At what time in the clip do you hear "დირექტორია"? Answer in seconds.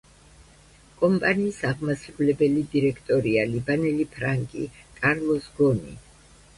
2.73-3.47